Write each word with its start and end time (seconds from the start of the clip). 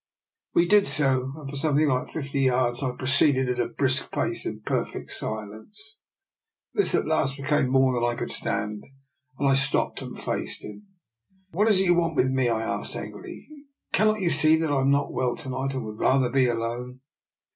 We 0.55 0.65
did 0.65 0.87
so, 0.87 1.31
and 1.35 1.47
for 1.47 1.55
something 1.55 1.87
like 1.87 2.09
fifty 2.09 2.39
yards 2.41 2.81
proceeded 2.97 3.47
at 3.49 3.59
a 3.59 3.67
brisk 3.67 4.11
pace 4.11 4.47
in 4.47 4.61
perfect 4.61 5.11
silence. 5.11 5.99
This 6.73 6.95
at 6.95 7.05
last 7.05 7.37
became 7.37 7.69
more 7.69 7.93
than 7.93 8.09
I 8.11 8.15
could 8.15 8.31
stand, 8.31 8.83
and 9.37 9.47
I 9.47 9.53
stopped 9.53 10.01
and 10.01 10.17
faced 10.19 10.63
him." 10.65 10.87
What 11.51 11.67
is 11.67 11.79
it 11.79 11.83
you 11.83 11.93
want 11.93 12.15
with 12.15 12.31
me?" 12.31 12.49
I 12.49 12.63
asked 12.63 12.95
angrily." 12.95 13.47
Cannot 13.93 14.21
you 14.21 14.31
see 14.31 14.55
that 14.55 14.71
I 14.71 14.81
am 14.81 14.89
not 14.89 15.13
well 15.13 15.35
to 15.35 15.49
night, 15.51 15.75
and 15.75 15.85
would 15.85 15.99
rather 15.99 16.31
be 16.31 16.47
alone? 16.47 17.01